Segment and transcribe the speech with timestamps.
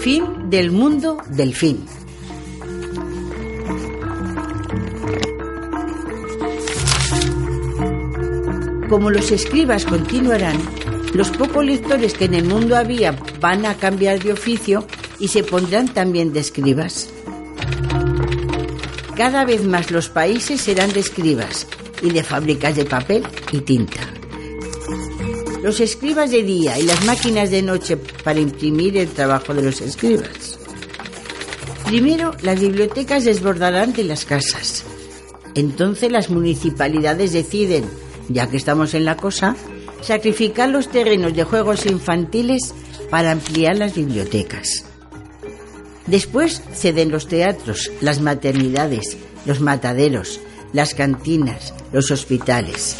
[0.00, 1.84] Fin del mundo del fin.
[8.88, 10.56] Como los escribas continuarán,
[11.12, 14.86] los pocos lectores que en el mundo había van a cambiar de oficio
[15.18, 17.10] y se pondrán también de escribas.
[19.16, 21.66] Cada vez más los países serán de escribas
[22.00, 24.00] y de fábricas de papel y tinta.
[25.62, 29.80] Los escribas de día y las máquinas de noche para imprimir el trabajo de los
[29.80, 30.58] escribas.
[31.84, 34.84] Primero, las bibliotecas desbordarán de las casas.
[35.54, 37.84] Entonces las municipalidades deciden,
[38.28, 39.56] ya que estamos en la cosa,
[40.00, 42.74] sacrificar los terrenos de juegos infantiles
[43.10, 44.84] para ampliar las bibliotecas.
[46.06, 50.40] Después ceden los teatros, las maternidades, los mataderos,
[50.72, 52.96] las cantinas, los hospitales.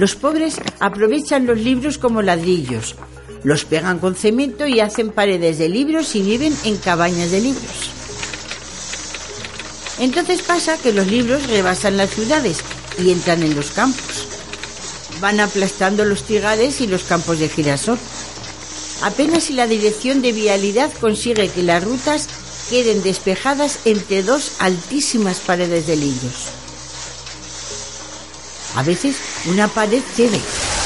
[0.00, 2.94] Los pobres aprovechan los libros como ladrillos,
[3.44, 7.90] los pegan con cemento y hacen paredes de libros y viven en cabañas de libros.
[9.98, 12.60] Entonces pasa que los libros rebasan las ciudades
[12.98, 14.26] y entran en los campos.
[15.20, 17.98] Van aplastando los tigades y los campos de girasol.
[19.02, 22.26] Apenas si la dirección de vialidad consigue que las rutas
[22.70, 26.46] queden despejadas entre dos altísimas paredes de libros.
[28.76, 30.40] A veces una pared cede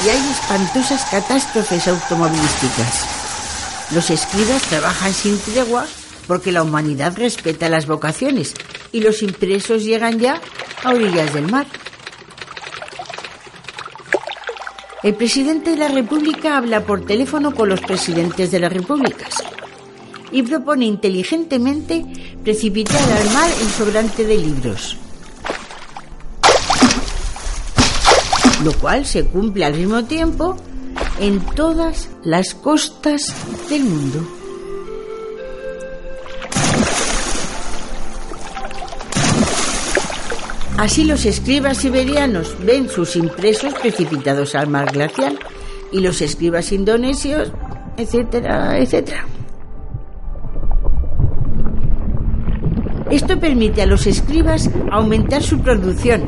[0.04, 3.06] y hay espantosas catástrofes automovilísticas.
[3.92, 5.86] Los escribas trabajan sin tregua
[6.26, 8.54] porque la humanidad respeta las vocaciones
[8.92, 10.40] y los impresos llegan ya
[10.82, 11.66] a orillas del mar.
[15.02, 19.34] El presidente de la República habla por teléfono con los presidentes de las repúblicas
[20.32, 22.04] y propone inteligentemente
[22.42, 25.03] precipitar al mar el sobrante de libros.
[28.64, 30.56] Lo cual se cumple al mismo tiempo
[31.20, 33.22] en todas las costas
[33.68, 34.26] del mundo.
[40.78, 45.38] Así los escribas siberianos ven sus impresos precipitados al mar glacial
[45.92, 47.52] y los escribas indonesios,
[47.96, 49.26] etcétera, etcétera.
[53.10, 56.22] Esto permite a los escribas aumentar su producción,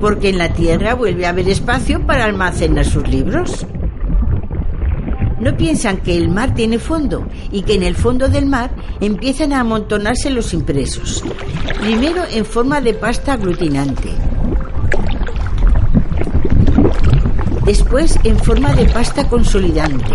[0.00, 3.66] porque en la Tierra vuelve a haber espacio para almacenar sus libros.
[5.38, 9.52] No piensan que el mar tiene fondo y que en el fondo del mar empiezan
[9.52, 11.24] a amontonarse los impresos.
[11.80, 14.10] Primero en forma de pasta aglutinante.
[17.64, 20.12] Después en forma de pasta consolidante.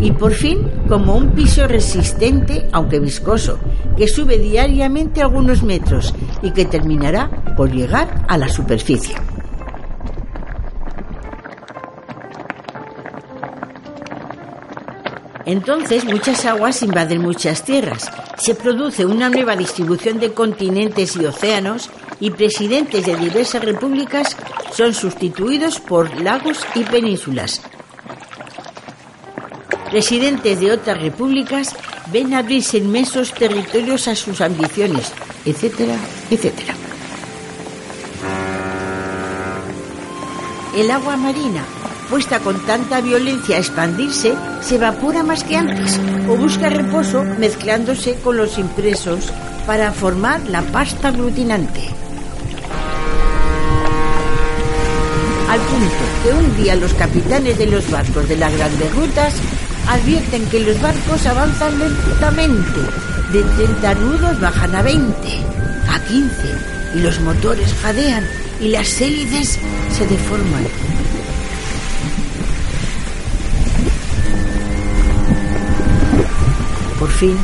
[0.00, 3.58] Y por fin como un piso resistente, aunque viscoso,
[3.96, 9.16] que sube diariamente algunos metros y que terminará por llegar a la superficie.
[15.46, 21.88] Entonces muchas aguas invaden muchas tierras, se produce una nueva distribución de continentes y océanos
[22.18, 24.36] y presidentes de diversas repúblicas
[24.72, 27.62] son sustituidos por lagos y penínsulas.
[29.96, 31.74] Presidentes de otras repúblicas
[32.12, 35.10] ven abrirse inmensos territorios a sus ambiciones,
[35.46, 35.96] etcétera,
[36.30, 36.74] etcétera.
[40.76, 41.64] El agua marina,
[42.10, 45.98] puesta con tanta violencia a expandirse, se evapora más que antes
[46.28, 49.32] o busca reposo mezclándose con los impresos
[49.66, 51.88] para formar la pasta aglutinante.
[55.48, 59.32] Al punto que un día los capitanes de los barcos de las grandes rutas
[59.88, 62.80] advierten que los barcos avanzan lentamente.
[63.32, 65.28] De 30 nudos bajan a 20,
[65.88, 66.30] a 15,
[66.94, 68.24] y los motores jadean
[68.60, 69.58] y las hélices
[69.90, 70.66] se deforman.
[77.16, 77.36] fin,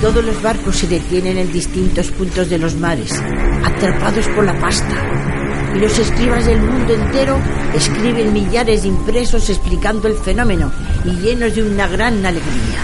[0.00, 3.20] todos los barcos se detienen en distintos puntos de los mares,
[3.64, 5.39] atrapados por la pasta.
[5.74, 7.38] Y los escribas del mundo entero
[7.74, 10.72] escriben millares de impresos explicando el fenómeno
[11.04, 12.80] y llenos de una gran alegría.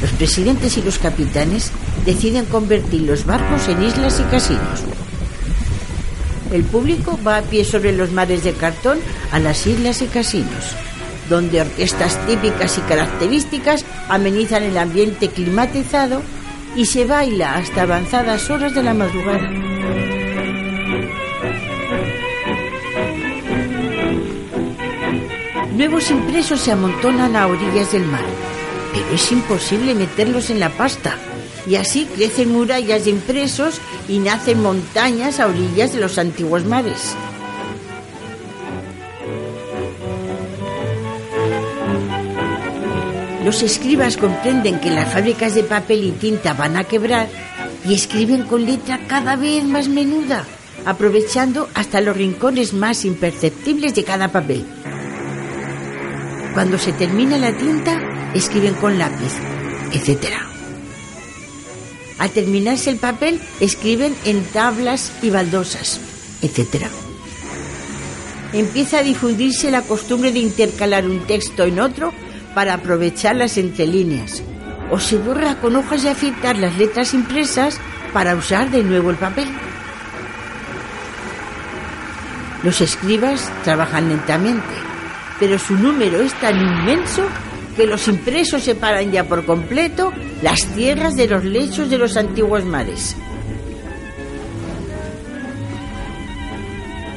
[0.00, 1.70] Los presidentes y los capitanes
[2.04, 4.82] deciden convertir los barcos en islas y casinos.
[6.52, 8.98] El público va a pie sobre los mares de cartón
[9.30, 10.76] a las islas y casinos,
[11.32, 16.20] donde orquestas típicas y características amenizan el ambiente climatizado
[16.76, 19.50] y se baila hasta avanzadas horas de la madrugada.
[25.74, 28.24] Nuevos impresos se amontonan a orillas del mar,
[28.92, 31.16] pero es imposible meterlos en la pasta
[31.66, 37.16] y así crecen murallas de impresos y nacen montañas a orillas de los antiguos mares.
[43.44, 47.28] Los escribas comprenden que las fábricas de papel y tinta van a quebrar
[47.84, 50.44] y escriben con letra cada vez más menuda,
[50.86, 54.64] aprovechando hasta los rincones más imperceptibles de cada papel.
[56.54, 58.00] Cuando se termina la tinta,
[58.32, 59.32] escriben con lápiz,
[59.92, 60.46] etcétera.
[62.18, 66.00] Al terminarse el papel, escriben en tablas y baldosas,
[66.42, 66.86] etc.
[68.52, 72.12] Empieza a difundirse la costumbre de intercalar un texto en otro
[72.54, 74.42] para aprovechar las entrelíneas.
[74.90, 77.78] O se borra con hojas de afeitar las letras impresas
[78.12, 79.48] para usar de nuevo el papel.
[82.62, 84.74] Los escribas trabajan lentamente,
[85.40, 87.26] pero su número es tan inmenso
[87.76, 90.12] que los impresos separan ya por completo
[90.42, 93.16] las tierras de los lechos de los antiguos mares.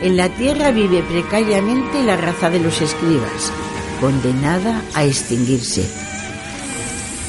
[0.01, 3.51] En la tierra vive precariamente la raza de los escribas,
[4.05, 5.83] condenada a extinguirse.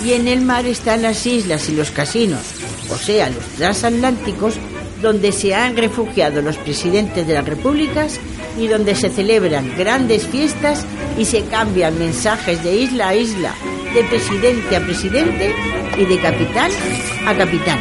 [0.05, 2.43] Y en el mar están las islas y los casinos,
[2.91, 4.57] o sea, los transatlánticos,
[5.01, 8.21] donde se han refugiado los presidentes de las repúblicas
[8.59, 10.85] y donde se celebran grandes fiestas
[11.17, 13.55] y se cambian mensajes de isla a isla,
[13.95, 15.55] de presidente a presidente
[15.97, 16.71] y de capitán
[17.27, 17.81] a capitán.